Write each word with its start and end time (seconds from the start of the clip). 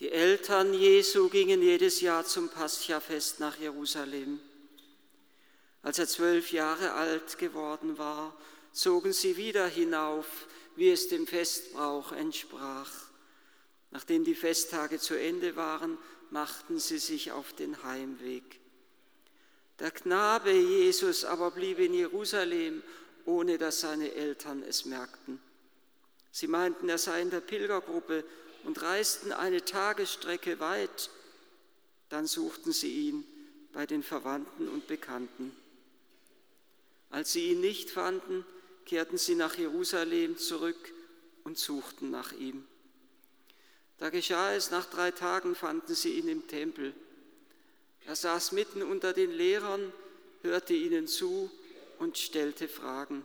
Die 0.00 0.10
Eltern 0.10 0.72
Jesu 0.72 1.28
gingen 1.28 1.60
jedes 1.60 2.00
Jahr 2.00 2.24
zum 2.24 2.48
Paschafest 2.48 3.38
nach 3.38 3.58
Jerusalem. 3.58 4.40
Als 5.82 5.98
er 5.98 6.08
zwölf 6.08 6.52
Jahre 6.52 6.94
alt 6.94 7.36
geworden 7.36 7.98
war, 7.98 8.34
zogen 8.72 9.12
sie 9.12 9.36
wieder 9.36 9.66
hinauf, 9.66 10.46
wie 10.74 10.90
es 10.90 11.08
dem 11.08 11.26
Festbrauch 11.26 12.12
entsprach. 12.12 12.90
Nachdem 13.90 14.24
die 14.24 14.34
Festtage 14.34 14.98
zu 14.98 15.20
Ende 15.20 15.54
waren, 15.56 15.98
machten 16.30 16.78
sie 16.78 16.98
sich 16.98 17.32
auf 17.32 17.52
den 17.52 17.82
Heimweg. 17.82 18.58
Der 19.80 19.90
Knabe 19.90 20.50
Jesus 20.50 21.26
aber 21.26 21.50
blieb 21.50 21.78
in 21.78 21.92
Jerusalem, 21.92 22.82
ohne 23.26 23.58
dass 23.58 23.80
seine 23.80 24.14
Eltern 24.14 24.62
es 24.62 24.86
merkten. 24.86 25.42
Sie 26.32 26.46
meinten, 26.46 26.88
er 26.88 26.96
sei 26.96 27.20
in 27.20 27.28
der 27.28 27.40
Pilgergruppe 27.40 28.24
und 28.64 28.80
reisten 28.82 29.32
eine 29.32 29.64
Tagesstrecke 29.64 30.60
weit. 30.60 31.10
Dann 32.08 32.26
suchten 32.26 32.72
sie 32.72 33.08
ihn 33.08 33.24
bei 33.72 33.86
den 33.86 34.02
Verwandten 34.02 34.68
und 34.68 34.86
Bekannten. 34.86 35.54
Als 37.10 37.32
sie 37.32 37.50
ihn 37.50 37.60
nicht 37.60 37.90
fanden, 37.90 38.44
kehrten 38.84 39.18
sie 39.18 39.34
nach 39.34 39.56
Jerusalem 39.56 40.36
zurück 40.38 40.92
und 41.44 41.58
suchten 41.58 42.10
nach 42.10 42.32
ihm. 42.32 42.64
Da 43.98 44.10
geschah 44.10 44.54
es, 44.54 44.70
nach 44.70 44.86
drei 44.86 45.10
Tagen 45.10 45.54
fanden 45.54 45.94
sie 45.94 46.18
ihn 46.18 46.28
im 46.28 46.46
Tempel. 46.48 46.94
Er 48.06 48.16
saß 48.16 48.52
mitten 48.52 48.82
unter 48.82 49.12
den 49.12 49.30
Lehrern, 49.30 49.92
hörte 50.42 50.74
ihnen 50.74 51.06
zu 51.06 51.50
und 51.98 52.16
stellte 52.16 52.66
Fragen. 52.66 53.24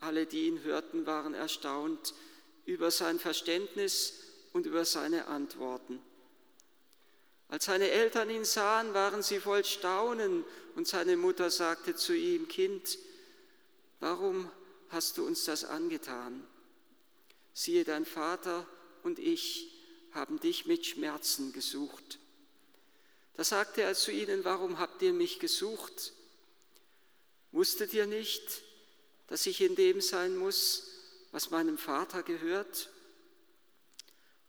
Alle, 0.00 0.26
die 0.26 0.46
ihn 0.46 0.62
hörten, 0.62 1.06
waren 1.06 1.34
erstaunt 1.34 2.14
über 2.66 2.90
sein 2.90 3.18
Verständnis 3.18 4.14
und 4.56 4.64
über 4.64 4.86
seine 4.86 5.26
Antworten. 5.26 6.00
Als 7.48 7.66
seine 7.66 7.90
Eltern 7.90 8.30
ihn 8.30 8.46
sahen, 8.46 8.94
waren 8.94 9.22
sie 9.22 9.38
voll 9.38 9.62
Staunen 9.66 10.46
und 10.76 10.88
seine 10.88 11.18
Mutter 11.18 11.50
sagte 11.50 11.94
zu 11.94 12.14
ihm, 12.16 12.48
Kind, 12.48 12.98
warum 14.00 14.50
hast 14.88 15.18
du 15.18 15.26
uns 15.26 15.44
das 15.44 15.64
angetan? 15.64 16.42
Siehe, 17.52 17.84
dein 17.84 18.06
Vater 18.06 18.66
und 19.02 19.18
ich 19.18 19.74
haben 20.12 20.40
dich 20.40 20.64
mit 20.64 20.86
Schmerzen 20.86 21.52
gesucht. 21.52 22.18
Da 23.34 23.44
sagte 23.44 23.82
er 23.82 23.94
zu 23.94 24.10
ihnen, 24.10 24.42
warum 24.46 24.78
habt 24.78 25.02
ihr 25.02 25.12
mich 25.12 25.38
gesucht? 25.38 26.14
Wusstet 27.52 27.92
ihr 27.92 28.06
nicht, 28.06 28.62
dass 29.26 29.44
ich 29.44 29.60
in 29.60 29.76
dem 29.76 30.00
sein 30.00 30.34
muss, 30.34 30.92
was 31.30 31.50
meinem 31.50 31.76
Vater 31.76 32.22
gehört? 32.22 32.88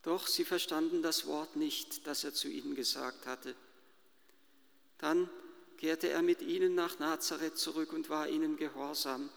Doch 0.08 0.26
sie 0.26 0.46
verstanden 0.46 1.02
das 1.02 1.28
Wort 1.28 1.58
nicht, 1.58 2.08
das 2.08 2.24
er 2.24 2.34
zu 2.34 2.48
ihnen 2.48 2.76
gesagt 2.76 3.26
hatte. 3.26 3.54
Dann 5.00 5.30
kehrte 5.78 6.08
er 6.08 6.22
mit 6.22 6.42
ihnen 6.42 6.76
nach 6.76 6.98
Nazareth 7.00 7.58
zurück 7.58 7.92
und 7.92 8.10
war 8.10 8.30
ihnen 8.30 8.56
gehorsam. 8.56 9.30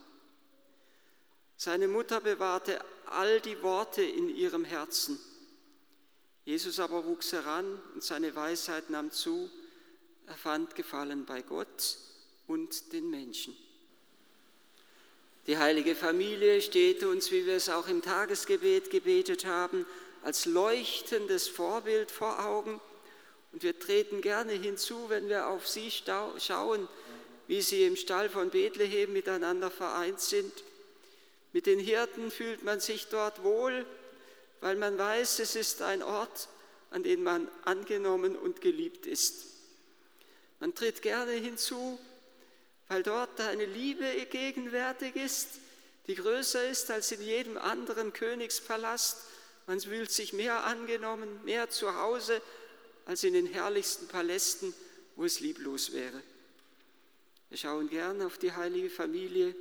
Seine 1.56 1.88
Mutter 1.88 2.20
bewahrte 2.20 2.78
all 3.06 3.40
die 3.40 3.60
Worte 3.64 4.04
in 4.04 4.28
ihrem 4.28 4.64
Herzen. 4.64 5.18
Jesus 6.44 6.78
aber 6.78 7.04
wuchs 7.04 7.32
heran 7.32 7.82
und 7.94 8.04
seine 8.04 8.36
Weisheit 8.36 8.90
nahm 8.90 9.10
zu. 9.10 9.50
Er 10.28 10.36
fand 10.36 10.76
Gefallen 10.76 11.26
bei 11.26 11.42
Gott 11.42 11.98
und 12.46 12.92
den 12.92 13.10
Menschen. 13.10 13.56
Die 15.48 15.58
heilige 15.58 15.96
Familie 15.96 16.62
steht 16.62 17.02
uns, 17.02 17.32
wie 17.32 17.44
wir 17.44 17.54
es 17.54 17.68
auch 17.68 17.88
im 17.88 18.02
Tagesgebet 18.02 18.90
gebetet 18.90 19.46
haben, 19.46 19.84
als 20.22 20.46
leuchtendes 20.46 21.48
Vorbild 21.48 22.10
vor 22.10 22.44
Augen. 22.44 22.80
Und 23.52 23.62
wir 23.62 23.78
treten 23.78 24.20
gerne 24.20 24.52
hinzu, 24.52 25.08
wenn 25.08 25.28
wir 25.28 25.48
auf 25.48 25.66
sie 25.66 25.90
schauen, 25.90 26.88
wie 27.46 27.62
sie 27.62 27.84
im 27.84 27.96
Stall 27.96 28.28
von 28.28 28.50
Bethlehem 28.50 29.12
miteinander 29.12 29.70
vereint 29.70 30.20
sind. 30.20 30.52
Mit 31.52 31.66
den 31.66 31.80
Hirten 31.80 32.30
fühlt 32.30 32.62
man 32.62 32.78
sich 32.80 33.08
dort 33.08 33.42
wohl, 33.42 33.84
weil 34.60 34.76
man 34.76 34.96
weiß, 34.96 35.40
es 35.40 35.56
ist 35.56 35.82
ein 35.82 36.02
Ort, 36.02 36.48
an 36.90 37.02
dem 37.02 37.22
man 37.22 37.48
angenommen 37.64 38.36
und 38.36 38.60
geliebt 38.60 39.06
ist. 39.06 39.46
Man 40.60 40.74
tritt 40.74 41.02
gerne 41.02 41.32
hinzu, 41.32 41.98
weil 42.88 43.02
dort 43.02 43.40
eine 43.40 43.64
Liebe 43.64 44.04
gegenwärtig 44.30 45.16
ist, 45.16 45.48
die 46.06 46.14
größer 46.14 46.68
ist 46.68 46.90
als 46.90 47.12
in 47.12 47.22
jedem 47.22 47.56
anderen 47.56 48.12
Königspalast. 48.12 49.18
Man 49.70 49.80
fühlt 49.80 50.10
sich 50.10 50.32
mehr 50.32 50.64
angenommen, 50.64 51.28
mehr 51.44 51.70
zu 51.70 51.94
Hause 51.94 52.42
als 53.06 53.22
in 53.22 53.34
den 53.34 53.46
herrlichsten 53.46 54.08
Palästen, 54.08 54.74
wo 55.14 55.24
es 55.24 55.38
lieblos 55.38 55.92
wäre. 55.92 56.20
Wir 57.50 57.56
schauen 57.56 57.88
gern 57.88 58.20
auf 58.20 58.36
die 58.36 58.50
heilige 58.50 58.90
Familie, 58.90 59.54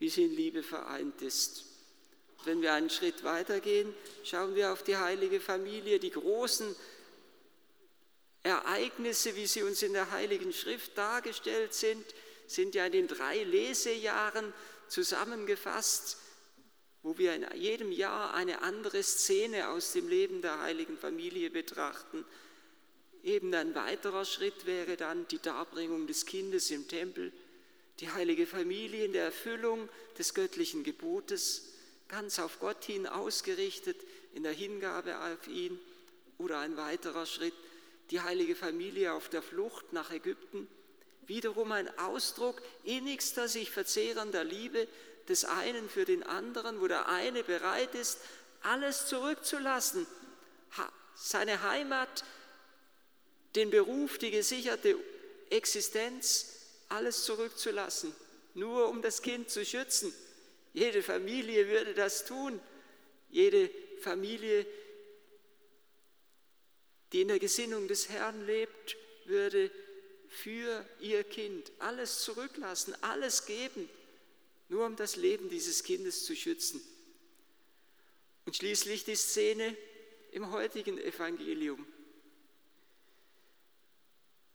wie 0.00 0.08
sie 0.08 0.24
in 0.24 0.34
Liebe 0.34 0.64
vereint 0.64 1.22
ist. 1.22 1.66
Wenn 2.46 2.62
wir 2.62 2.72
einen 2.72 2.90
Schritt 2.90 3.22
weitergehen, 3.22 3.94
schauen 4.24 4.56
wir 4.56 4.72
auf 4.72 4.82
die 4.82 4.96
heilige 4.96 5.38
Familie, 5.38 6.00
die 6.00 6.10
großen 6.10 6.74
Ereignisse, 8.42 9.36
wie 9.36 9.46
sie 9.46 9.62
uns 9.62 9.82
in 9.82 9.92
der 9.92 10.10
Heiligen 10.10 10.52
Schrift 10.52 10.98
dargestellt 10.98 11.74
sind, 11.74 12.04
sind 12.48 12.74
ja 12.74 12.86
in 12.86 12.92
den 12.92 13.06
drei 13.06 13.44
Lesejahren 13.44 14.52
zusammengefasst, 14.88 16.16
wo 17.08 17.16
wir 17.16 17.34
in 17.34 17.46
jedem 17.54 17.90
Jahr 17.90 18.34
eine 18.34 18.60
andere 18.60 19.02
Szene 19.02 19.70
aus 19.70 19.92
dem 19.92 20.08
Leben 20.08 20.42
der 20.42 20.60
heiligen 20.60 20.98
Familie 20.98 21.48
betrachten. 21.48 22.22
Eben 23.24 23.54
ein 23.54 23.74
weiterer 23.74 24.26
Schritt 24.26 24.66
wäre 24.66 24.98
dann 24.98 25.26
die 25.28 25.38
Darbringung 25.38 26.06
des 26.06 26.26
Kindes 26.26 26.70
im 26.70 26.86
Tempel, 26.86 27.32
die 28.00 28.10
heilige 28.10 28.46
Familie 28.46 29.06
in 29.06 29.14
der 29.14 29.24
Erfüllung 29.24 29.88
des 30.18 30.34
göttlichen 30.34 30.84
Gebotes, 30.84 31.72
ganz 32.08 32.38
auf 32.38 32.60
Gott 32.60 32.84
hin 32.84 33.06
ausgerichtet, 33.06 33.96
in 34.34 34.42
der 34.42 34.52
Hingabe 34.52 35.18
auf 35.18 35.48
ihn. 35.48 35.80
Oder 36.36 36.58
ein 36.58 36.76
weiterer 36.76 37.24
Schritt, 37.24 37.54
die 38.10 38.20
heilige 38.20 38.54
Familie 38.54 39.14
auf 39.14 39.30
der 39.30 39.40
Flucht 39.40 39.94
nach 39.94 40.12
Ägypten, 40.12 40.68
wiederum 41.26 41.72
ein 41.72 41.88
Ausdruck 41.98 42.60
innigster, 42.84 43.48
sich 43.48 43.70
verzehrender 43.70 44.44
Liebe 44.44 44.86
des 45.28 45.44
einen 45.44 45.88
für 45.88 46.04
den 46.04 46.22
anderen, 46.22 46.80
wo 46.80 46.86
der 46.86 47.08
eine 47.08 47.44
bereit 47.44 47.94
ist, 47.94 48.18
alles 48.62 49.06
zurückzulassen, 49.06 50.06
seine 51.14 51.62
Heimat, 51.62 52.24
den 53.54 53.70
Beruf, 53.70 54.18
die 54.18 54.30
gesicherte 54.30 54.96
Existenz, 55.50 56.54
alles 56.88 57.24
zurückzulassen, 57.24 58.14
nur 58.54 58.88
um 58.88 59.02
das 59.02 59.22
Kind 59.22 59.50
zu 59.50 59.64
schützen. 59.64 60.12
Jede 60.72 61.02
Familie 61.02 61.68
würde 61.68 61.94
das 61.94 62.24
tun. 62.24 62.60
Jede 63.30 63.70
Familie, 64.00 64.66
die 67.12 67.22
in 67.22 67.28
der 67.28 67.38
Gesinnung 67.38 67.88
des 67.88 68.08
Herrn 68.08 68.46
lebt, 68.46 68.96
würde 69.24 69.70
für 70.28 70.84
ihr 71.00 71.24
Kind 71.24 71.72
alles 71.78 72.22
zurücklassen, 72.22 72.94
alles 73.02 73.46
geben, 73.46 73.88
nur 74.68 74.86
um 74.86 74.96
das 74.96 75.16
Leben 75.16 75.48
dieses 75.48 75.82
Kindes 75.82 76.24
zu 76.24 76.36
schützen. 76.36 76.80
Und 78.44 78.56
schließlich 78.56 79.04
die 79.04 79.16
Szene 79.16 79.76
im 80.32 80.50
heutigen 80.50 80.98
Evangelium 80.98 81.86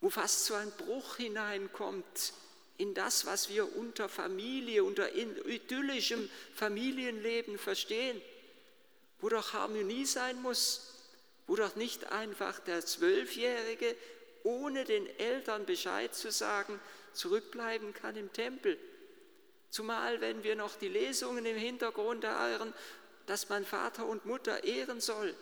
wo 0.04 0.10
fast 0.10 0.44
so 0.44 0.54
ein 0.54 0.70
Bruch 0.72 1.16
hineinkommt 1.16 2.34
in 2.76 2.94
das, 2.94 3.26
was 3.26 3.48
wir 3.48 3.78
unter 3.78 4.10
Familie, 4.10 4.84
unter 4.84 5.16
idyllischem 5.16 6.30
Familienleben 6.56 7.58
verstehen, 7.58 8.22
wo 9.22 9.30
doch 9.30 9.54
Harmonie 9.54 10.06
sein 10.06 10.42
muss, 10.42 10.94
wo 11.48 11.56
doch 11.56 11.78
nicht 11.78 12.12
einfach 12.12 12.60
der 12.60 12.86
Zwölfjährige 12.86 13.96
ohne 14.44 14.84
den 14.84 15.08
Eltern 15.20 15.66
Bescheid 15.66 16.14
zu 16.14 16.34
sagen 16.34 16.82
zurückbleiben 17.14 17.94
kann 17.94 18.18
im 18.18 18.34
Tempel. 18.34 18.78
Zumal 19.74 20.22
wenn 20.22 20.44
wir 20.44 20.56
noch 20.56 20.76
die 20.76 20.88
Lesungen 20.88 21.48
im 21.48 21.58
Hintergrund 21.58 22.24
hören, 22.28 22.76
dass 23.26 23.50
man 23.50 23.66
Vater 23.66 24.06
und 24.06 24.24
Mutter 24.24 24.64
ehren 24.64 25.02
soll. 25.02 25.34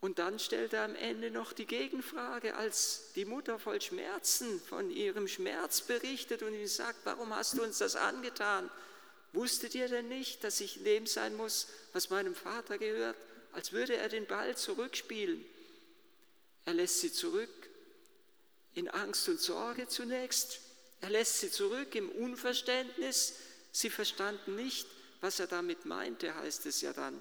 Und 0.00 0.18
dann 0.18 0.38
stellt 0.38 0.72
er 0.72 0.84
am 0.84 0.94
Ende 0.94 1.30
noch 1.30 1.52
die 1.52 1.66
Gegenfrage, 1.66 2.56
als 2.56 3.12
die 3.14 3.26
Mutter 3.26 3.58
voll 3.58 3.78
Schmerzen 3.82 4.58
von 4.58 4.90
ihrem 4.90 5.28
Schmerz 5.28 5.82
berichtet 5.82 6.42
und 6.42 6.54
ihm 6.54 6.66
sagt, 6.66 7.00
warum 7.04 7.36
hast 7.36 7.58
du 7.58 7.62
uns 7.62 7.76
das 7.76 7.94
angetan? 7.94 8.70
Wusstet 9.34 9.74
ihr 9.74 9.88
denn 9.88 10.08
nicht, 10.08 10.42
dass 10.42 10.62
ich 10.62 10.78
in 10.78 10.84
dem 10.84 11.06
sein 11.06 11.36
muss, 11.36 11.68
was 11.92 12.08
meinem 12.08 12.34
Vater 12.34 12.78
gehört? 12.78 13.18
Als 13.52 13.72
würde 13.72 13.98
er 13.98 14.08
den 14.08 14.24
Ball 14.24 14.56
zurückspielen. 14.56 15.44
Er 16.64 16.72
lässt 16.72 17.00
sie 17.00 17.12
zurück 17.12 17.50
in 18.72 18.88
Angst 18.88 19.28
und 19.28 19.38
Sorge 19.38 19.88
zunächst. 19.88 20.69
Er 21.00 21.10
lässt 21.10 21.40
sie 21.40 21.50
zurück 21.50 21.94
im 21.94 22.10
Unverständnis. 22.10 23.34
Sie 23.72 23.90
verstanden 23.90 24.56
nicht, 24.56 24.86
was 25.20 25.40
er 25.40 25.46
damit 25.46 25.86
meinte, 25.86 26.34
heißt 26.34 26.66
es 26.66 26.80
ja 26.80 26.92
dann. 26.92 27.20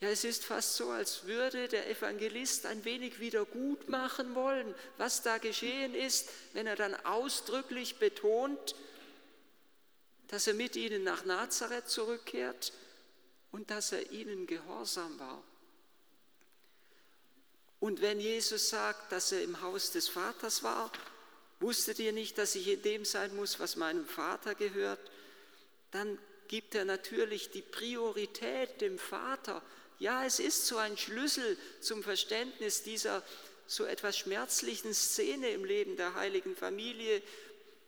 Ja, 0.00 0.10
es 0.10 0.22
ist 0.22 0.44
fast 0.44 0.76
so, 0.76 0.90
als 0.90 1.24
würde 1.24 1.66
der 1.66 1.90
Evangelist 1.90 2.66
ein 2.66 2.84
wenig 2.84 3.18
wieder 3.18 3.44
gut 3.44 3.88
machen 3.88 4.34
wollen, 4.36 4.72
was 4.96 5.22
da 5.22 5.38
geschehen 5.38 5.94
ist, 5.94 6.28
wenn 6.52 6.68
er 6.68 6.76
dann 6.76 6.94
ausdrücklich 7.04 7.96
betont, 7.96 8.76
dass 10.28 10.46
er 10.46 10.54
mit 10.54 10.76
ihnen 10.76 11.02
nach 11.02 11.24
Nazareth 11.24 11.88
zurückkehrt 11.88 12.72
und 13.50 13.70
dass 13.70 13.90
er 13.90 14.12
ihnen 14.12 14.46
gehorsam 14.46 15.18
war. 15.18 15.42
Und 17.80 18.00
wenn 18.00 18.20
Jesus 18.20 18.68
sagt, 18.68 19.10
dass 19.10 19.32
er 19.32 19.42
im 19.42 19.60
Haus 19.62 19.90
des 19.90 20.08
Vaters 20.08 20.62
war, 20.62 20.92
wusstet 21.60 21.98
ihr 21.98 22.12
nicht, 22.12 22.38
dass 22.38 22.54
ich 22.54 22.68
in 22.68 22.82
dem 22.82 23.04
sein 23.04 23.34
muss, 23.34 23.58
was 23.60 23.76
meinem 23.76 24.06
Vater 24.06 24.54
gehört, 24.54 25.00
dann 25.90 26.18
gibt 26.48 26.74
er 26.74 26.84
natürlich 26.84 27.50
die 27.50 27.62
Priorität 27.62 28.80
dem 28.80 28.98
Vater. 28.98 29.62
Ja, 29.98 30.24
es 30.24 30.38
ist 30.38 30.66
so 30.66 30.76
ein 30.76 30.96
Schlüssel 30.96 31.56
zum 31.80 32.02
Verständnis 32.02 32.82
dieser 32.82 33.22
so 33.66 33.84
etwas 33.84 34.16
schmerzlichen 34.16 34.94
Szene 34.94 35.50
im 35.50 35.64
Leben 35.64 35.96
der 35.96 36.14
heiligen 36.14 36.56
Familie. 36.56 37.20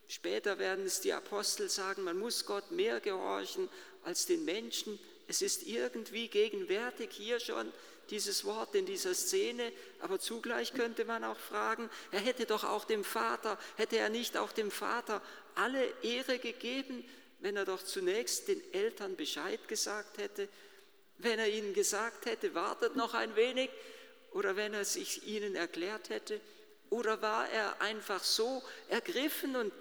Später 0.08 0.58
werden 0.58 0.84
es 0.84 1.00
die 1.00 1.12
Apostel 1.12 1.70
sagen, 1.70 2.02
man 2.02 2.18
muss 2.18 2.44
Gott 2.44 2.70
mehr 2.70 3.00
gehorchen 3.00 3.68
als 4.04 4.26
den 4.26 4.44
Menschen. 4.44 4.98
Es 5.26 5.40
ist 5.40 5.62
irgendwie 5.62 6.28
gegenwärtig 6.28 7.10
hier 7.12 7.40
schon 7.40 7.72
dieses 8.10 8.44
Wort 8.44 8.74
in 8.74 8.86
dieser 8.86 9.14
Szene, 9.14 9.72
aber 10.00 10.18
zugleich 10.18 10.74
könnte 10.74 11.04
man 11.04 11.24
auch 11.24 11.38
fragen, 11.38 11.88
er 12.10 12.20
hätte 12.20 12.46
doch 12.46 12.64
auch 12.64 12.84
dem 12.84 13.04
Vater, 13.04 13.58
hätte 13.76 13.98
er 13.98 14.08
nicht 14.08 14.36
auch 14.36 14.52
dem 14.52 14.70
Vater 14.70 15.22
alle 15.54 15.84
Ehre 16.02 16.38
gegeben, 16.38 17.04
wenn 17.40 17.56
er 17.56 17.64
doch 17.64 17.82
zunächst 17.82 18.48
den 18.48 18.62
Eltern 18.72 19.16
Bescheid 19.16 19.66
gesagt 19.68 20.18
hätte, 20.18 20.48
wenn 21.18 21.38
er 21.38 21.48
ihnen 21.48 21.74
gesagt 21.74 22.26
hätte, 22.26 22.54
wartet 22.54 22.96
noch 22.96 23.14
ein 23.14 23.36
wenig, 23.36 23.70
oder 24.32 24.56
wenn 24.56 24.74
er 24.74 24.84
sich 24.84 25.26
ihnen 25.26 25.56
erklärt 25.56 26.08
hätte, 26.08 26.40
oder 26.88 27.22
war 27.22 27.48
er 27.48 27.80
einfach 27.80 28.22
so 28.24 28.62
ergriffen 28.88 29.56
und 29.56 29.72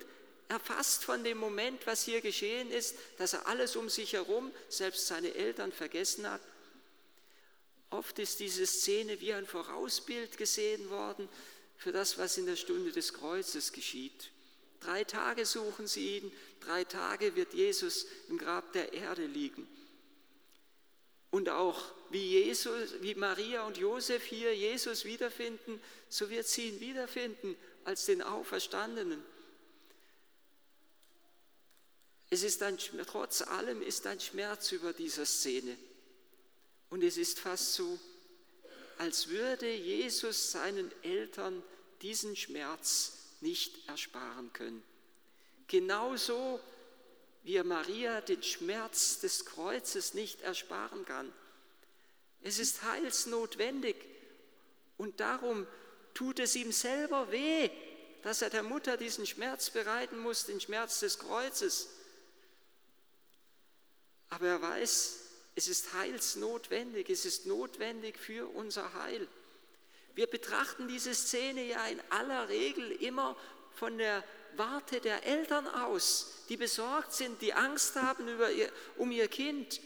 erfasst 0.48 1.04
von 1.04 1.24
dem 1.24 1.38
Moment, 1.38 1.86
was 1.86 2.04
hier 2.04 2.22
geschehen 2.22 2.72
ist, 2.72 2.96
dass 3.18 3.34
er 3.34 3.48
alles 3.48 3.76
um 3.76 3.90
sich 3.90 4.14
herum, 4.14 4.52
selbst 4.68 5.08
seine 5.08 5.34
Eltern 5.36 5.72
vergessen 5.72 6.30
hat 6.30 6.42
Oft 7.92 8.20
ist 8.20 8.40
diese 8.40 8.66
Szene 8.66 9.20
wie 9.20 9.34
ein 9.34 9.48
Vorausbild 9.48 10.38
gesehen 10.38 10.90
worden 10.90 11.28
für 11.78 11.92
das, 11.92 12.18
was 12.18 12.38
in 12.38 12.46
der 12.46 12.56
Stunde 12.56 12.92
des 12.92 13.14
Kreuzes 13.14 13.72
geschieht. 13.72 14.30
Drei 14.80 15.04
Tage 15.04 15.46
suchen 15.46 15.88
sie 15.88 16.18
ihn, 16.18 16.32
drei 16.62 16.84
Tage 16.84 17.36
wird 17.36 17.54
Jesus 17.54 18.06
im 18.30 18.38
Grab 18.38 18.72
der 18.74 18.94
Erde 18.94 19.26
liegen. 19.26 19.68
Und 21.32 21.50
auch 21.50 21.84
wie, 22.10 22.44
Jesus, 22.44 23.02
wie 23.02 23.16
Maria 23.16 23.66
und 23.66 23.78
Josef 23.78 24.24
hier 24.24 24.56
Jesus 24.56 25.06
wiederfinden, 25.06 25.82
so 26.10 26.30
wird 26.30 26.48
sie 26.48 26.70
ihn 26.70 26.80
wiederfinden 26.80 27.56
als 27.84 28.06
den 28.06 28.22
Auferstandenen. 28.22 29.24
Es 32.32 32.44
ist 32.44 32.62
ein, 32.64 32.78
trotz 33.08 33.42
allem 33.42 33.82
ist 33.82 34.06
ein 34.06 34.20
Schmerz 34.20 34.72
über 34.72 34.94
dieser 34.94 35.26
Szene. 35.26 35.78
Und 36.90 37.04
es 37.04 37.18
ist 37.18 37.40
fast 37.40 37.74
so, 37.74 38.00
als 38.98 39.30
würde 39.30 39.72
Jesus 39.72 40.52
seinen 40.52 40.92
Eltern 41.04 41.64
diesen 42.02 42.36
Schmerz 42.36 43.14
nicht 43.42 43.88
ersparen 43.88 44.52
können. 44.54 44.84
Genauso 45.68 46.60
wie 47.44 47.56
er 47.56 47.64
Maria 47.64 48.22
den 48.22 48.44
Schmerz 48.44 49.20
des 49.20 49.46
Kreuzes 49.46 50.14
nicht 50.14 50.42
ersparen 50.42 51.06
kann. 51.06 51.32
Es 52.42 52.60
ist 52.60 52.84
heilsnotwendig 52.84 53.96
und 54.98 55.20
darum 55.20 55.66
tut 56.14 56.40
es 56.40 56.56
ihm 56.56 56.72
selber 56.72 57.32
weh, 57.32 57.70
dass 58.24 58.42
er 58.42 58.50
der 58.50 58.64
Mutter 58.64 58.98
diesen 58.98 59.26
Schmerz 59.26 59.70
bereiten 59.70 60.20
muss, 60.20 60.46
den 60.46 60.60
Schmerz 60.60 61.00
des 61.00 61.20
Kreuzes. 61.20 61.90
Aber 64.30 64.48
er 64.48 64.62
weiß, 64.62 65.20
es 65.60 65.68
ist 65.68 65.92
heilsnotwendig, 65.94 67.10
es 67.10 67.26
ist 67.26 67.46
notwendig 67.46 68.18
für 68.18 68.48
unser 68.48 68.94
Heil. 68.94 69.28
Wir 70.16 70.26
betrachten 70.26 70.88
diese 70.88 71.14
Szene 71.14 71.66
ja 71.66 71.86
in 71.88 72.00
aller 72.10 72.48
Regel 72.48 72.90
immer 72.94 73.36
von 73.76 73.98
der 73.98 74.24
Warte 74.56 75.02
der 75.02 75.26
Eltern 75.26 75.68
aus, 75.68 76.46
die 76.48 76.56
besorgt 76.56 77.12
sind, 77.12 77.42
die 77.42 77.54
Angst 77.54 77.98
haben 77.98 78.26
ihr, 78.30 78.72
um 78.96 79.12
ihr 79.12 79.28
Kind. 79.28 79.82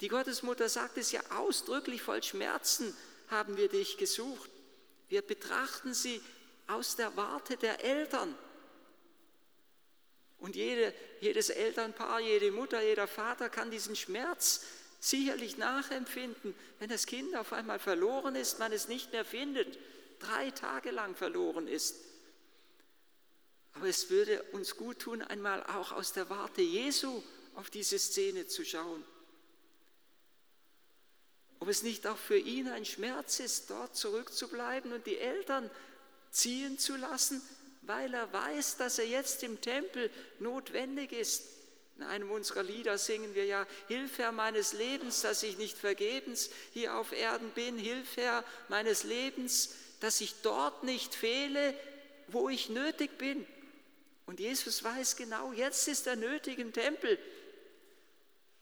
Die 0.00 0.08
Gottesmutter 0.08 0.68
sagt 0.68 0.98
es 0.98 1.10
ja 1.10 1.20
ausdrücklich, 1.30 2.00
voll 2.00 2.22
Schmerzen 2.22 2.96
haben 3.28 3.56
wir 3.56 3.68
dich 3.68 3.96
gesucht. 3.96 4.50
Wir 5.08 5.22
betrachten 5.22 5.94
sie 5.94 6.22
aus 6.68 6.94
der 6.94 7.16
Warte 7.16 7.56
der 7.56 7.82
Eltern. 7.82 8.36
Und 10.38 10.56
jede, 10.56 10.92
jedes 11.20 11.50
Elternpaar, 11.50 12.20
jede 12.20 12.50
Mutter, 12.50 12.82
jeder 12.82 13.06
Vater 13.06 13.48
kann 13.48 13.70
diesen 13.70 13.96
Schmerz 13.96 14.62
sicherlich 15.00 15.56
nachempfinden, 15.56 16.54
wenn 16.78 16.88
das 16.88 17.06
Kind 17.06 17.34
auf 17.36 17.52
einmal 17.52 17.78
verloren 17.78 18.34
ist, 18.34 18.58
man 18.58 18.72
es 18.72 18.88
nicht 18.88 19.12
mehr 19.12 19.24
findet, 19.24 19.78
drei 20.18 20.50
Tage 20.50 20.90
lang 20.90 21.14
verloren 21.14 21.68
ist. 21.68 21.96
Aber 23.74 23.86
es 23.86 24.10
würde 24.10 24.42
uns 24.52 24.76
gut 24.76 25.00
tun, 25.00 25.22
einmal 25.22 25.62
auch 25.64 25.92
aus 25.92 26.12
der 26.12 26.30
Warte 26.30 26.62
Jesu 26.62 27.22
auf 27.54 27.70
diese 27.70 27.98
Szene 27.98 28.46
zu 28.46 28.64
schauen. 28.64 29.04
Ob 31.58 31.68
es 31.68 31.82
nicht 31.82 32.06
auch 32.06 32.16
für 32.16 32.38
ihn 32.38 32.68
ein 32.68 32.84
Schmerz 32.84 33.40
ist, 33.40 33.70
dort 33.70 33.96
zurückzubleiben 33.96 34.92
und 34.92 35.06
die 35.06 35.18
Eltern 35.18 35.70
ziehen 36.30 36.78
zu 36.78 36.96
lassen, 36.96 37.42
weil 37.86 38.12
er 38.12 38.32
weiß, 38.32 38.76
dass 38.76 38.98
er 38.98 39.06
jetzt 39.06 39.42
im 39.42 39.60
Tempel 39.60 40.10
notwendig 40.38 41.12
ist. 41.12 41.42
In 41.96 42.02
einem 42.02 42.30
unserer 42.30 42.62
Lieder 42.62 42.98
singen 42.98 43.34
wir 43.34 43.46
ja, 43.46 43.66
Hilf 43.88 44.18
Herr 44.18 44.32
meines 44.32 44.74
Lebens, 44.74 45.22
dass 45.22 45.42
ich 45.42 45.56
nicht 45.56 45.78
vergebens 45.78 46.50
hier 46.72 46.94
auf 46.96 47.12
Erden 47.12 47.50
bin, 47.50 47.78
Hilf 47.78 48.16
Herr 48.16 48.44
meines 48.68 49.02
Lebens, 49.02 49.70
dass 50.00 50.20
ich 50.20 50.34
dort 50.42 50.82
nicht 50.84 51.14
fehle, 51.14 51.74
wo 52.28 52.50
ich 52.50 52.68
nötig 52.68 53.16
bin. 53.16 53.46
Und 54.26 54.40
Jesus 54.40 54.84
weiß 54.84 55.16
genau, 55.16 55.52
jetzt 55.52 55.88
ist 55.88 56.06
er 56.06 56.16
nötig 56.16 56.58
im 56.58 56.72
Tempel. 56.72 57.18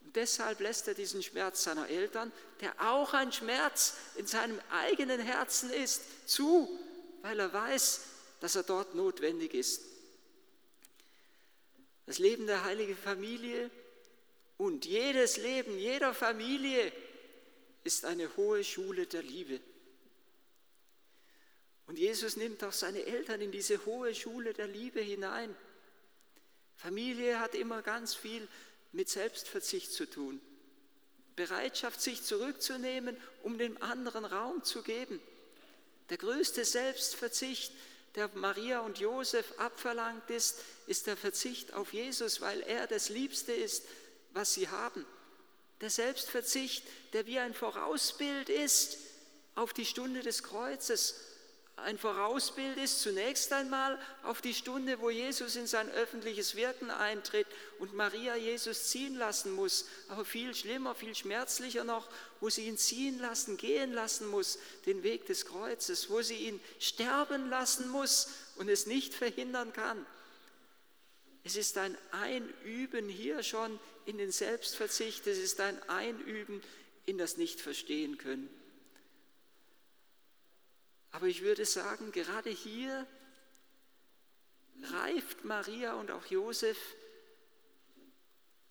Und 0.05 0.15
deshalb 0.15 0.61
lässt 0.61 0.87
er 0.87 0.95
diesen 0.95 1.23
Schmerz 1.23 1.65
seiner 1.65 1.89
Eltern, 1.89 2.31
der 2.61 2.73
auch 2.79 3.15
ein 3.15 3.33
Schmerz 3.33 3.95
in 4.15 4.27
seinem 4.27 4.61
eigenen 4.71 5.19
Herzen 5.19 5.73
ist, 5.73 6.03
zu, 6.29 6.79
weil 7.23 7.41
er 7.41 7.53
weiß, 7.53 8.01
dass 8.45 8.57
er 8.57 8.63
dort 8.63 8.95
notwendig 8.95 9.55
ist. 9.55 9.81
Das 12.05 12.19
Leben 12.19 12.47
der 12.47 12.63
heiligen 12.63 12.95
Familie 12.95 13.71
und 14.59 14.85
jedes 14.85 15.39
Leben 15.39 15.79
jeder 15.79 16.13
Familie 16.13 16.93
ist 17.85 18.05
eine 18.05 18.37
hohe 18.37 18.63
Schule 18.63 19.07
der 19.07 19.23
Liebe. 19.23 19.61
Und 21.87 21.99
Jesus 21.99 22.37
nimmt 22.37 22.63
auch 22.65 22.75
seine 22.75 23.07
Eltern 23.07 23.41
in 23.41 23.51
diese 23.51 23.83
hohe 23.87 24.15
Schule 24.15 24.53
der 24.53 24.67
Liebe 24.67 25.01
hinein. 25.01 25.57
Familie 26.77 27.41
hat 27.41 27.55
immer 27.55 27.81
ganz 27.81 28.15
viel 28.15 28.47
mit 28.93 29.09
Selbstverzicht 29.09 29.91
zu 29.91 30.05
tun. 30.05 30.39
Bereitschaft, 31.35 32.03
sich 32.03 32.23
zurückzunehmen, 32.23 33.17
um 33.43 33.57
dem 33.57 33.83
anderen 33.83 34.27
Raum 34.27 34.63
zu 34.65 34.83
geben. 34.83 35.19
Der 36.11 36.19
größte 36.19 36.67
Selbstverzicht 36.67 37.73
der 38.15 38.31
Maria 38.35 38.81
und 38.81 38.99
Josef 38.99 39.53
abverlangt 39.59 40.31
ist, 40.31 40.61
ist 40.87 41.07
der 41.07 41.17
Verzicht 41.17 41.73
auf 41.75 41.93
Jesus, 41.93 42.41
weil 42.41 42.61
er 42.61 42.87
das 42.87 43.09
Liebste 43.09 43.53
ist, 43.53 43.85
was 44.33 44.55
sie 44.55 44.69
haben. 44.69 45.05
Der 45.81 45.91
Selbstverzicht, 45.91 46.85
der 47.13 47.27
wie 47.27 47.39
ein 47.39 47.55
Vorausbild 47.55 48.49
ist 48.49 48.99
auf 49.55 49.73
die 49.73 49.87
Stunde 49.87 50.23
des 50.23 50.43
Kreuzes, 50.43 51.17
ein 51.77 51.99
Vorausbild 51.99 52.79
ist 52.79 53.01
zunächst 53.01 53.53
einmal 53.53 53.99
auf 54.23 54.41
die 54.41 54.55
Stunde, 54.55 55.01
wo 55.01 55.11
Jesus 55.11 55.57
in 55.57 55.67
sein 55.67 55.91
öffentliches 55.91 56.55
Wirken 56.55 56.91
eintritt 56.91 57.49
und 57.79 57.95
Maria 57.95 58.37
Jesus 58.37 58.91
ziehen 58.91 59.17
lassen 59.17 59.53
muss, 59.53 59.87
aber 60.09 60.25
viel 60.25 60.55
schlimmer, 60.55 60.95
viel 60.95 61.15
schmerzlicher 61.15 61.83
noch, 61.83 62.09
wo 62.41 62.49
sie 62.49 62.67
ihn 62.67 62.79
ziehen 62.79 63.19
lassen, 63.19 63.57
gehen 63.57 63.93
lassen 63.93 64.29
muss, 64.29 64.59
den 64.87 65.03
Weg 65.03 65.27
des 65.27 65.47
Kreuzes, 65.47 66.09
wo 66.11 66.23
sie 66.23 66.37
ihn 66.37 66.61
sterben 66.79 67.51
lassen 67.51 67.89
muss 67.89 68.29
und 68.57 68.69
es 68.69 68.87
nicht 68.87 69.13
verhindern 69.13 69.73
kann. 69.73 70.07
Es 71.43 71.57
ist 71.57 71.77
ein 71.77 71.99
Einüben 72.13 73.09
hier 73.09 73.43
schon 73.43 73.79
in 74.07 74.17
den 74.17 74.31
Selbstverzicht, 74.31 75.27
es 75.27 75.39
ist 75.39 75.61
ein 75.61 75.83
Einüben 75.91 76.63
in 77.05 77.19
das 77.19 77.37
Nicht-Verstehen 77.37 78.17
können. 78.17 78.49
Aber 81.15 81.29
ich 81.29 81.43
würde 81.43 81.65
sagen, 81.65 82.11
gerade 82.11 82.51
hier 82.51 83.07
reift 84.83 85.45
Maria 85.45 85.95
und 85.95 86.11
auch 86.11 86.27
Josef 86.27 86.77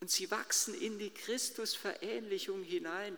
und 0.01 0.11
sie 0.11 0.29
wachsen 0.29 0.73
in 0.73 0.99
die 0.99 1.11
Christusverähnlichung 1.11 2.61
hinein. 2.63 3.17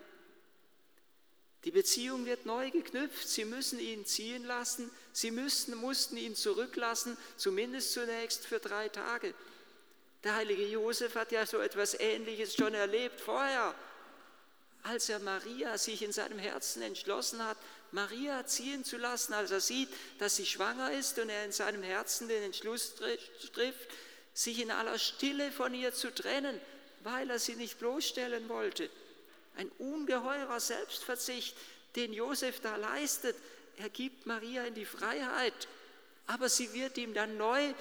Die 1.64 1.72
Beziehung 1.72 2.24
wird 2.24 2.46
neu 2.46 2.70
geknüpft. 2.70 3.28
Sie 3.28 3.44
müssen 3.44 3.80
ihn 3.80 4.06
ziehen 4.06 4.44
lassen. 4.44 4.92
Sie 5.12 5.32
müssen, 5.32 5.74
mussten 5.74 6.16
ihn 6.16 6.36
zurücklassen, 6.36 7.18
zumindest 7.36 7.94
zunächst 7.94 8.46
für 8.46 8.60
drei 8.60 8.88
Tage. 8.88 9.34
Der 10.22 10.36
heilige 10.36 10.68
Josef 10.68 11.16
hat 11.16 11.32
ja 11.32 11.46
so 11.46 11.58
etwas 11.58 11.98
Ähnliches 11.98 12.54
schon 12.54 12.74
erlebt 12.74 13.20
vorher, 13.20 13.74
als 14.86 15.08
er 15.08 15.18
Maria 15.18 15.76
sich 15.78 16.02
in 16.02 16.12
seinem 16.12 16.38
Herzen 16.38 16.80
entschlossen 16.80 17.44
hat, 17.44 17.56
Maria 17.90 18.46
ziehen 18.46 18.84
zu 18.84 18.98
lassen, 18.98 19.32
als 19.32 19.50
er 19.50 19.60
sieht, 19.60 19.88
dass 20.18 20.36
sie 20.36 20.46
schwanger 20.46 20.92
ist 20.92 21.18
und 21.18 21.28
er 21.28 21.44
in 21.44 21.50
seinem 21.50 21.82
Herzen 21.82 22.28
den 22.28 22.44
Entschluss 22.44 22.94
trifft, 22.94 23.90
sich 24.32 24.60
in 24.60 24.70
aller 24.70 24.98
Stille 24.98 25.50
von 25.50 25.74
ihr 25.74 25.92
zu 25.92 26.14
trennen, 26.14 26.60
weil 27.02 27.28
er 27.30 27.40
sie 27.40 27.56
nicht 27.56 27.80
bloßstellen 27.80 28.48
wollte. 28.48 28.88
Ein 29.56 29.70
ungeheurer 29.78 30.60
Selbstverzicht, 30.60 31.56
den 31.96 32.12
Josef 32.12 32.60
da 32.60 32.76
leistet. 32.76 33.36
Er 33.78 33.88
gibt 33.88 34.26
Maria 34.26 34.64
in 34.66 34.74
die 34.74 34.84
Freiheit, 34.84 35.66
aber 36.28 36.48
sie 36.48 36.72
wird 36.74 36.96
ihm 36.96 37.12
dann 37.12 37.36
neu, 37.36 37.74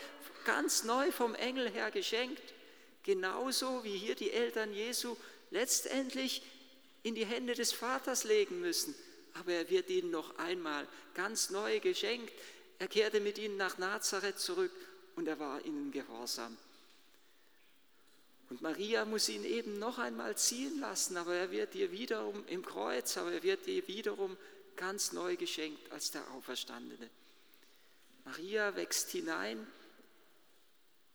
ganz 0.45 0.83
neu 0.83 1.12
vom 1.12 1.35
Engel 1.35 1.69
her 1.69 1.91
geschenkt. 1.91 2.53
Genauso 3.03 3.83
wie 3.83 3.95
hier 3.95 4.15
die 4.15 4.31
Eltern 4.31 4.74
Jesu 4.74 5.15
letztendlich 5.51 6.41
in 7.05 7.13
die 7.13 7.25
Hände 7.25 7.53
des 7.53 7.71
Vaters 7.71 8.24
legen 8.24 8.59
müssen. 8.59 8.95
Aber 9.35 9.53
er 9.53 9.69
wird 9.69 9.91
ihnen 9.91 10.09
noch 10.09 10.39
einmal 10.39 10.88
ganz 11.13 11.51
neu 11.51 11.79
geschenkt. 11.79 12.33
Er 12.79 12.88
kehrte 12.88 13.19
mit 13.19 13.38
ihnen 13.38 13.57
nach 13.57 13.77
Nazareth 13.77 14.39
zurück 14.39 14.71
und 15.15 15.27
er 15.27 15.39
war 15.39 15.63
ihnen 15.63 15.91
gehorsam. 15.91 16.57
Und 18.50 18.63
Maria 18.63 19.05
muss 19.05 19.29
ihn 19.29 19.45
eben 19.45 19.77
noch 19.77 20.00
einmal 20.00 20.35
ziehen 20.35 20.79
lassen, 20.79 21.15
aber 21.17 21.35
er 21.35 21.51
wird 21.51 21.75
ihr 21.75 21.91
wiederum 21.91 22.43
im 22.47 22.65
Kreuz, 22.65 23.17
aber 23.17 23.33
er 23.33 23.43
wird 23.43 23.67
ihr 23.67 23.88
wiederum 23.88 24.35
ganz 24.75 25.12
neu 25.12 25.35
geschenkt 25.35 25.91
als 25.91 26.09
der 26.09 26.29
Auferstandene. 26.31 27.09
Maria 28.24 28.75
wächst 28.75 29.12
hinein 29.12 29.65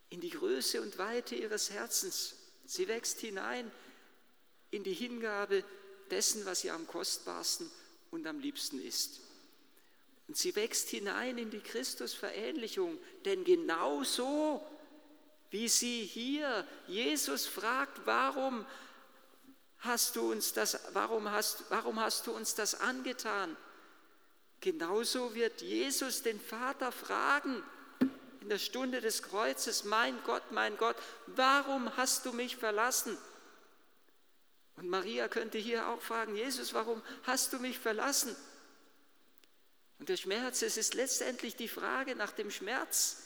in 0.09 0.21
die 0.21 0.31
Größe 0.31 0.81
und 0.83 0.99
Weite 0.99 1.35
ihres 1.35 1.71
Herzens. 1.71 2.37
Sie 2.65 2.87
wächst 2.87 3.19
hinein 3.19 3.71
in 4.71 4.85
die 4.85 4.95
Hingabe 4.95 5.65
dessen, 6.11 6.45
was 6.45 6.65
ihr 6.65 6.75
am 6.75 6.87
kostbarsten 6.87 7.71
und 8.11 8.27
am 8.27 8.41
liebsten 8.41 8.81
ist. 8.81 9.21
Und 10.29 10.37
sie 10.37 10.55
wächst 10.55 10.89
hinein 10.91 11.39
in 11.39 11.51
die 11.51 11.61
Christusverähnlichung, 11.61 12.99
denn 13.25 13.45
genau 13.45 14.05
so 14.05 14.65
wie 15.51 15.69
sie 15.69 16.05
hier 16.05 16.67
Jesus 16.87 17.47
fragt, 17.47 18.01
warum 18.05 18.65
hast 19.81 20.17
du 20.17 20.31
uns 20.31 20.53
das, 20.53 20.79
warum 20.93 21.31
hast, 21.31 21.65
warum 21.71 21.99
hast 22.01 22.27
du 22.27 22.33
uns 22.33 22.55
das 22.55 22.81
angetan? 22.81 23.57
Genauso 24.61 25.35
wird 25.35 25.63
Jesus 25.63 26.23
den 26.23 26.39
Vater 26.39 26.93
fragen 26.93 27.63
in 28.41 28.49
der 28.49 28.59
Stunde 28.59 29.01
des 29.01 29.23
Kreuzes, 29.23 29.85
mein 29.85 30.17
Gott, 30.25 30.53
mein 30.53 30.77
Gott, 30.77 30.97
warum 31.27 31.97
hast 31.97 32.27
du 32.27 32.33
mich 32.33 32.57
verlassen? 32.57 33.19
Und 34.81 34.89
Maria 34.89 35.29
könnte 35.29 35.59
hier 35.59 35.89
auch 35.89 36.01
fragen, 36.01 36.35
Jesus, 36.35 36.73
warum 36.73 37.03
hast 37.25 37.53
du 37.53 37.59
mich 37.59 37.79
verlassen? 37.79 38.35
Und 39.99 40.09
der 40.09 40.17
Schmerz, 40.17 40.63
es 40.63 40.79
ist 40.79 40.95
letztendlich 40.95 41.55
die 41.55 41.69
Frage 41.69 42.17
nach 42.17 42.33
dem 42.33 42.51
Schmerz, 42.51 43.19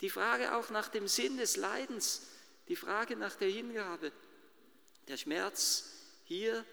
die 0.00 0.08
Frage 0.08 0.56
auch 0.56 0.70
nach 0.70 0.88
dem 0.88 1.06
Sinn 1.06 1.36
des 1.36 1.56
Leidens, 1.56 2.22
die 2.68 2.76
Frage 2.76 3.14
nach 3.14 3.36
der 3.36 3.50
Hingabe. 3.50 4.10
Der 5.08 5.18
Schmerz 5.18 5.84
hier, 6.24 6.64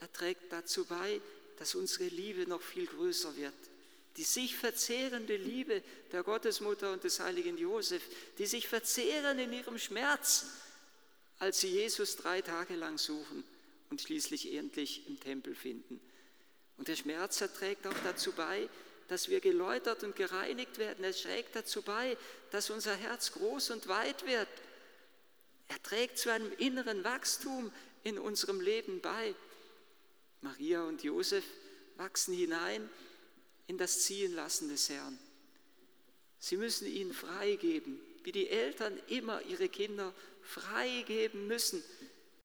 er 0.00 0.10
trägt 0.10 0.50
dazu 0.50 0.86
bei, 0.86 1.20
dass 1.58 1.74
unsere 1.74 2.04
Liebe 2.04 2.48
noch 2.48 2.62
viel 2.62 2.86
größer 2.86 3.36
wird. 3.36 3.52
Die 4.16 4.24
sich 4.24 4.56
verzehrende 4.56 5.36
Liebe 5.36 5.82
der 6.12 6.22
Gottesmutter 6.22 6.94
und 6.94 7.04
des 7.04 7.20
heiligen 7.20 7.58
Josef, 7.58 8.02
die 8.38 8.46
sich 8.46 8.68
verzehren 8.68 9.38
in 9.38 9.52
ihrem 9.52 9.78
Schmerz, 9.78 10.46
als 11.38 11.60
sie 11.60 11.68
Jesus 11.68 12.16
drei 12.16 12.40
Tage 12.40 12.74
lang 12.74 12.96
suchen 12.96 13.44
und 13.90 14.00
schließlich 14.00 14.54
endlich 14.54 15.06
im 15.08 15.20
Tempel 15.20 15.54
finden. 15.54 16.00
Und 16.76 16.88
der 16.88 16.96
Schmerz 16.96 17.38
trägt 17.38 17.86
auch 17.86 17.98
dazu 18.04 18.32
bei, 18.32 18.68
dass 19.08 19.28
wir 19.28 19.40
geläutert 19.40 20.02
und 20.02 20.16
gereinigt 20.16 20.78
werden. 20.78 21.04
Es 21.04 21.22
trägt 21.22 21.54
dazu 21.54 21.82
bei, 21.82 22.16
dass 22.50 22.70
unser 22.70 22.94
Herz 22.94 23.32
groß 23.32 23.70
und 23.70 23.88
weit 23.88 24.26
wird. 24.26 24.48
Er 25.68 25.82
trägt 25.82 26.18
zu 26.18 26.30
einem 26.30 26.52
inneren 26.58 27.04
Wachstum 27.04 27.72
in 28.02 28.18
unserem 28.18 28.60
Leben 28.60 29.00
bei. 29.00 29.34
Maria 30.42 30.82
und 30.84 31.02
Josef 31.02 31.44
wachsen 31.96 32.34
hinein 32.34 32.88
in 33.66 33.78
das 33.78 34.02
Ziehenlassen 34.02 34.68
des 34.68 34.88
Herrn. 34.90 35.18
Sie 36.38 36.56
müssen 36.56 36.86
ihn 36.86 37.12
freigeben, 37.12 37.98
wie 38.22 38.32
die 38.32 38.48
Eltern 38.48 38.96
immer 39.08 39.42
ihre 39.42 39.68
Kinder 39.68 40.12
freigeben 40.42 41.46
müssen, 41.46 41.82